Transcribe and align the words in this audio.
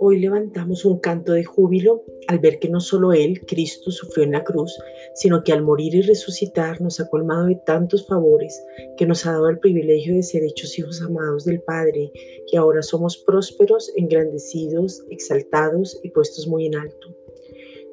Hoy 0.00 0.20
levantamos 0.20 0.84
un 0.84 1.00
canto 1.00 1.32
de 1.32 1.44
júbilo 1.44 2.04
al 2.28 2.38
ver 2.38 2.58
que 2.58 2.68
no 2.68 2.80
solo 2.80 3.12
Él, 3.12 3.40
Cristo, 3.46 3.90
sufrió 3.90 4.24
en 4.24 4.32
la 4.32 4.44
cruz, 4.44 4.78
sino 5.14 5.42
que 5.42 5.52
al 5.52 5.62
morir 5.62 5.94
y 5.94 6.02
resucitar 6.02 6.80
nos 6.80 7.00
ha 7.00 7.10
colmado 7.10 7.46
de 7.46 7.60
tantos 7.66 8.06
favores, 8.06 8.64
que 8.96 9.06
nos 9.06 9.26
ha 9.26 9.32
dado 9.32 9.48
el 9.48 9.58
privilegio 9.58 10.14
de 10.14 10.22
ser 10.22 10.44
hechos 10.44 10.78
hijos 10.78 11.02
amados 11.02 11.44
del 11.44 11.60
Padre, 11.60 12.12
y 12.50 12.56
ahora 12.56 12.82
somos 12.82 13.18
prósperos, 13.18 13.92
engrandecidos, 13.96 15.04
exaltados 15.10 16.00
y 16.02 16.10
puestos 16.10 16.46
muy 16.46 16.66
en 16.66 16.76
alto. 16.76 17.17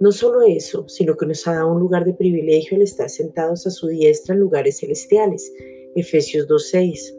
No 0.00 0.12
solo 0.12 0.40
eso, 0.40 0.88
sino 0.88 1.14
que 1.14 1.26
nos 1.26 1.46
ha 1.46 1.52
dado 1.52 1.72
un 1.72 1.80
lugar 1.80 2.06
de 2.06 2.14
privilegio 2.14 2.76
al 2.76 2.82
estar 2.82 3.10
sentados 3.10 3.66
a 3.66 3.70
su 3.70 3.86
diestra 3.88 4.34
en 4.34 4.40
lugares 4.40 4.80
celestiales. 4.80 5.52
Efesios 5.94 6.48
2.6. 6.48 7.14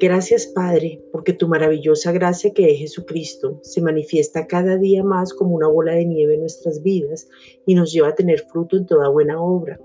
Gracias 0.00 0.46
Padre, 0.48 1.00
porque 1.12 1.32
tu 1.32 1.48
maravillosa 1.48 2.12
gracia 2.12 2.52
que 2.52 2.70
es 2.70 2.78
Jesucristo 2.78 3.58
se 3.62 3.80
manifiesta 3.80 4.46
cada 4.46 4.76
día 4.76 5.02
más 5.02 5.32
como 5.32 5.54
una 5.54 5.68
bola 5.68 5.94
de 5.94 6.04
nieve 6.04 6.34
en 6.34 6.40
nuestras 6.40 6.82
vidas 6.82 7.26
y 7.64 7.74
nos 7.74 7.90
lleva 7.90 8.08
a 8.08 8.14
tener 8.14 8.40
fruto 8.40 8.76
en 8.76 8.84
toda 8.84 9.08
buena 9.08 9.40
obra, 9.40 9.80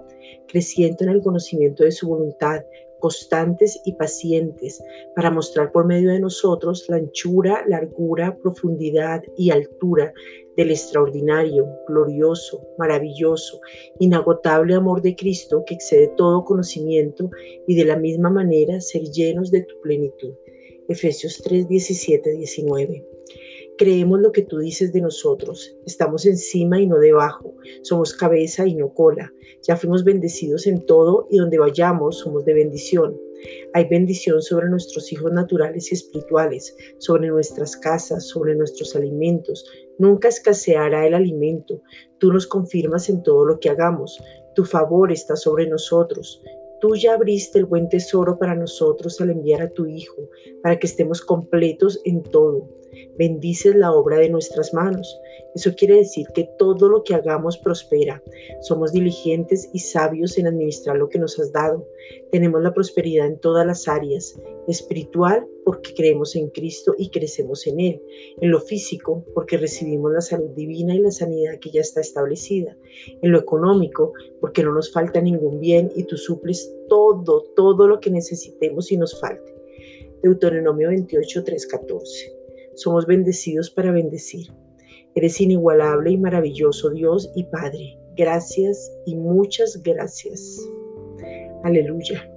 creciendo 0.50 1.06
en 1.06 1.12
el 1.12 1.22
conocimiento 1.22 1.86
de 1.86 1.92
su 1.94 2.10
voluntad, 2.10 2.64
constantes 3.00 3.80
y 3.86 3.94
pacientes, 3.94 4.82
para 5.16 5.32
mostrar 5.32 5.72
por 5.72 5.86
medio 5.86 6.12
de 6.12 6.20
nosotros 6.20 6.86
la 6.90 6.98
anchura, 6.98 7.64
largura, 7.68 8.38
profundidad 8.38 9.22
y 9.38 9.52
altura 9.52 10.14
del 10.58 10.72
extraordinario, 10.72 11.68
glorioso, 11.88 12.62
maravilloso, 12.78 13.62
inagotable 14.00 14.76
amor 14.76 15.02
de 15.02 15.16
Cristo 15.16 15.64
que 15.66 15.76
excede 15.76 16.12
todo 16.18 16.44
conocimiento 16.44 17.30
y 17.68 17.76
de 17.76 17.86
la 17.86 17.96
misma 17.96 18.30
manera 18.30 18.82
ser 18.82 19.04
llenos 19.04 19.52
de 19.52 19.62
tu 19.62 19.80
plenitud. 19.82 20.34
Efesios 20.90 21.42
3, 21.44 21.68
17, 21.68 22.32
19. 22.32 23.06
Creemos 23.80 24.20
lo 24.20 24.34
que 24.34 24.42
tú 24.42 24.58
dices 24.58 24.92
de 24.92 25.00
nosotros. 25.00 25.74
Estamos 25.86 26.26
encima 26.26 26.82
y 26.82 26.86
no 26.86 27.00
debajo. 27.00 27.56
Somos 27.82 28.14
cabeza 28.14 28.68
y 28.68 28.76
no 28.76 28.94
cola. 28.94 29.32
Ya 29.66 29.78
fuimos 29.78 30.04
bendecidos 30.04 30.68
en 30.68 30.86
todo 30.86 31.28
y 31.30 31.38
donde 31.38 31.60
vayamos 31.60 32.18
somos 32.18 32.44
de 32.44 32.56
bendición. 32.56 33.18
Hay 33.74 33.88
bendición 33.88 34.42
sobre 34.42 34.68
nuestros 34.68 35.14
hijos 35.14 35.32
naturales 35.32 35.90
y 35.90 35.96
espirituales, 35.96 36.76
sobre 36.98 37.30
nuestras 37.30 37.78
casas, 37.78 38.28
sobre 38.28 38.54
nuestros 38.54 38.98
alimentos. 38.98 39.64
Nunca 39.98 40.28
escaseará 40.28 41.08
el 41.08 41.14
alimento. 41.14 41.82
Tú 42.18 42.34
nos 42.34 42.48
confirmas 42.48 43.08
en 43.08 43.24
todo 43.24 43.46
lo 43.46 43.62
que 43.62 43.70
hagamos. 43.70 44.22
Tu 44.56 44.66
favor 44.66 45.10
está 45.10 45.38
sobre 45.38 45.70
nosotros. 45.70 46.44
Tú 46.82 46.98
ya 46.98 47.14
abriste 47.14 47.60
el 47.60 47.66
buen 47.66 47.88
tesoro 47.88 48.38
para 48.38 48.56
nosotros 48.56 49.22
al 49.22 49.30
enviar 49.30 49.62
a 49.62 49.70
tu 49.70 49.86
Hijo, 49.86 50.30
para 50.64 50.78
que 50.78 50.88
estemos 50.88 51.22
completos 51.22 52.02
en 52.04 52.24
todo 52.24 52.79
bendices 53.18 53.76
la 53.76 53.92
obra 53.92 54.18
de 54.18 54.30
nuestras 54.30 54.74
manos. 54.74 55.20
Eso 55.56 55.74
quiere 55.76 55.96
decir 55.96 56.28
que 56.34 56.48
todo 56.58 56.90
lo 56.90 57.04
que 57.04 57.16
hagamos 57.16 57.58
prospera. 57.58 58.22
Somos 58.62 58.92
diligentes 58.92 59.70
y 59.74 59.80
sabios 59.80 60.38
en 60.38 60.48
administrar 60.48 60.98
lo 60.98 61.10
que 61.10 61.20
nos 61.20 61.40
has 61.40 61.52
dado. 61.52 61.88
Tenemos 62.32 62.62
la 62.62 62.74
prosperidad 62.74 63.28
en 63.28 63.40
todas 63.40 63.66
las 63.66 63.88
áreas. 63.88 64.40
Espiritual 64.68 65.48
porque 65.66 65.94
creemos 65.96 66.36
en 66.36 66.50
Cristo 66.50 66.94
y 66.98 67.10
crecemos 67.10 67.66
en 67.68 67.80
Él. 67.80 68.02
En 68.42 68.52
lo 68.52 68.60
físico 68.60 69.26
porque 69.34 69.58
recibimos 69.58 70.12
la 70.12 70.22
salud 70.22 70.50
divina 70.52 70.96
y 70.96 71.00
la 71.00 71.12
sanidad 71.12 71.60
que 71.60 71.72
ya 71.72 71.82
está 71.82 72.02
establecida. 72.02 72.78
En 73.22 73.32
lo 73.32 73.40
económico 73.40 74.14
porque 74.40 74.64
no 74.64 74.74
nos 74.74 74.92
falta 74.92 75.20
ningún 75.20 75.60
bien 75.60 75.92
y 75.96 76.04
tú 76.04 76.16
suples 76.18 76.72
todo, 76.88 77.44
todo 77.56 77.88
lo 77.88 78.00
que 78.00 78.12
necesitemos 78.12 78.92
y 78.92 78.98
nos 78.98 79.20
falte. 79.20 79.56
Deuteronomio 80.22 80.90
28, 80.90 81.44
3, 81.44 81.68
14. 81.68 82.39
Somos 82.80 83.06
bendecidos 83.06 83.70
para 83.70 83.92
bendecir. 83.92 84.48
Eres 85.16 85.42
inigualable 85.42 86.12
y 86.12 86.18
maravilloso 86.18 86.92
Dios 86.92 87.30
y 87.36 87.44
Padre. 87.44 87.98
Gracias 88.16 88.90
y 89.06 89.16
muchas 89.16 89.82
gracias. 89.84 90.58
Aleluya. 91.66 92.30